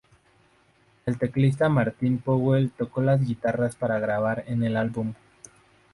[1.05, 5.13] El teclista Martin Powell tocó las guitarras para grabar en el álbum.